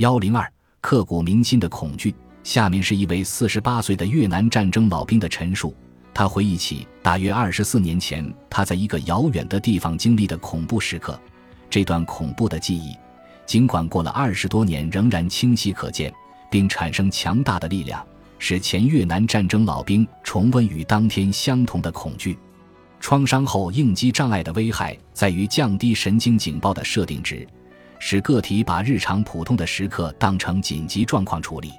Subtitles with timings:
[0.00, 0.50] 幺零二，
[0.80, 2.14] 刻骨铭心的恐惧。
[2.42, 5.76] 下面是一位四十八岁的越南战争老兵的陈述。
[6.14, 11.20] 他回忆起大约二十四年前他在一个遥远的地方经历的恐怖时刻。
[11.68, 12.96] 这段恐怖的记忆，
[13.44, 16.10] 尽管过了二十多年，仍然清晰可见，
[16.50, 18.02] 并产生强大的力量，
[18.38, 22.38] 使前越南战争老兵重温与当天相同的恐惧。
[23.00, 27.46] 创伤后应激障碍的危害在于降低神经警报的设定值，
[28.00, 31.70] 使个体把日常普通的时刻当成紧急状况处理。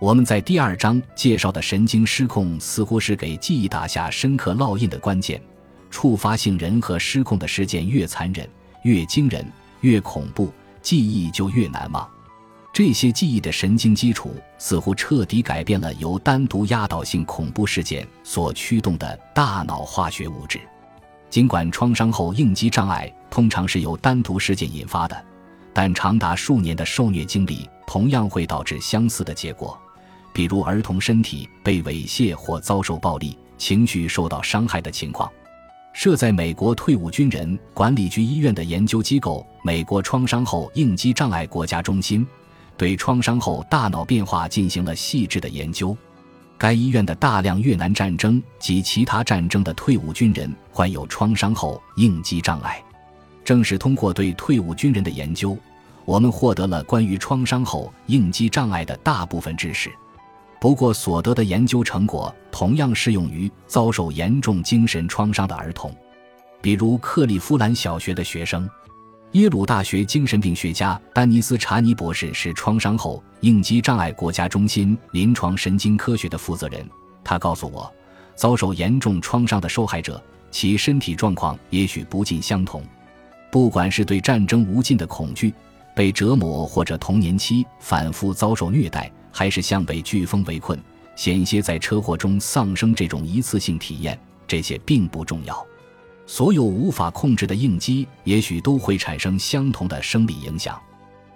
[0.00, 5.42] 我们在第二章介绍的神经失控，似乎是给记忆打下深刻烙印的关键。
[5.90, 8.48] 触发性人和失控的事件越残忍、
[8.82, 9.44] 越惊人、
[9.80, 12.08] 越恐怖，记忆就越难忘。
[12.72, 20.60] 这些记忆的神经基础似乎彻底改变了由单独压倒性恐怖事件所驱动的大脑化学物质。
[21.28, 25.24] 尽管创伤后应激障碍通常是由单独事件引发的，
[25.72, 29.78] 但长达数年的受虐经历同样会导致相似的结果。
[30.32, 35.28] 比如儿童身体被猥亵或遭受暴力、情绪受到伤害的情况。
[35.94, 42.24] 设在美国退伍军人管理局医院的研究机构——美国创伤后应激障碍国家中心，
[42.76, 45.96] 对创伤后大脑变化进行了细致的研究。
[46.56, 52.80] 该医院的大量越南战争及其他战争的退伍军人患有创伤后应激障碍。
[53.48, 55.56] 正是通过对退伍军人的研究，
[56.04, 59.90] 我们获得了关于创伤后应激障碍的大部分知识。
[60.60, 65.90] 不过，所得的研究成果同样适用于遭受严重精神创伤的儿童，
[66.60, 68.68] 比如克利夫兰小学的学生。
[69.32, 76.86] 耶鲁大学精神病学家丹尼斯·查尼博士是创伤后应激障碍国家中心临床神经科学的负责人。
[77.24, 77.90] 他告诉我，
[78.34, 82.84] 遭受严重创伤的受害者，其身体状况也许不尽相同。
[83.50, 85.52] 不管是对战争无尽的恐惧、
[85.94, 89.10] 被折磨，或者童年期反复遭受虐待。
[89.30, 90.76] 还是像被飓风围困、
[91.14, 94.18] 险些在车祸中丧生这种一次性体验，
[94.48, 95.64] 这些并不重要。
[96.26, 100.80] 所有无法控制的应激，也许都会产生相同的生理影响。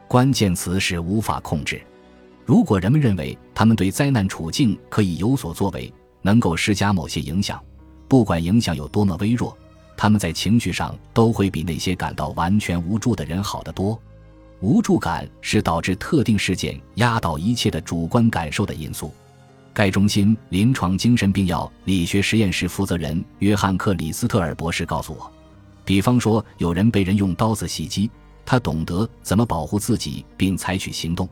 [0.08, 1.80] 关键词是无法控制。
[2.44, 7.62] 如果人们认为他们对灾难处境可以有所作为，能够施加某些影响，
[8.08, 9.56] 不管影响有多么微弱，
[10.02, 13.96] 他们在情绪上都会比那些感到完全无助的人好得多。
[14.58, 19.14] 无助感是导致特定事件压倒一切的主观感受的因素。
[19.72, 25.30] 该中心临床精神病药理学实验室负责人约翰克里斯特尔博士告诉我，
[25.84, 28.10] 比方说有人被人用刀子袭击，
[28.44, 31.28] 他懂得怎么保护自己并采取行动；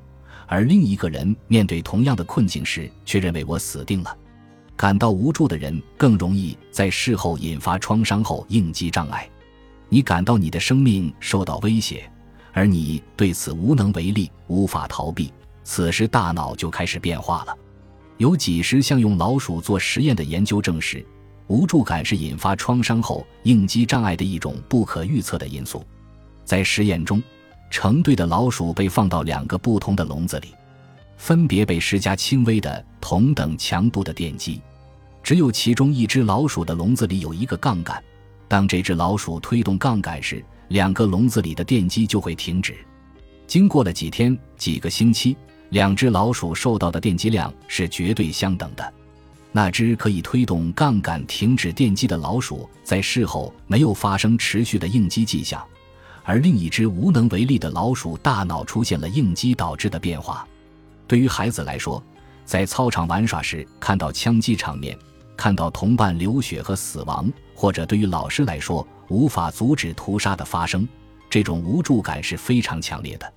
[0.46, 4.16] 而另一个人面对同样的困境时，却认为我死定了。
[4.80, 9.28] 感到无助的人更容易在事后引发创伤后应激障碍。
[9.90, 12.10] 你感到你的生命受到威胁。
[12.54, 15.30] 而你对此无能为力，无法逃避。
[15.64, 17.54] 此时大脑就开始变化了。
[18.16, 21.06] 有几十项用老鼠做实验的研究证实，
[21.46, 25.84] 无助感是引发创伤后应激障碍的一种不可预测的因素。
[26.42, 27.22] 在实验中，
[27.70, 30.54] 成对的老鼠被放到两个不同的笼子里，
[31.18, 34.58] 分别被施加轻微的同等强度的电击。
[35.22, 38.02] 只有其中一只老鼠的笼子里有一个杠杆，
[38.48, 40.44] 当这只老鼠推动杠杆时。
[40.70, 42.76] 两个笼子里的电机就会停止。
[43.44, 45.36] 经过了几天、几个星期，
[45.70, 48.94] 两只老鼠受到的电击量是绝对相等的。
[49.50, 55.60] 那只可以推动杠杆停止电击的老鼠，在事后没有发生持续的应激迹象，
[56.22, 60.46] 而另一只无能为力的老鼠大脑出现了应激导致的变化。
[61.08, 62.00] 对于孩子来说，
[62.44, 64.96] 在操场玩耍时看到枪击场面，
[65.40, 70.86] 看到同伴流血和死亡，或者对于老师来说，无法阻止屠杀的发生，
[71.30, 73.32] 这种无助感是非常强烈的。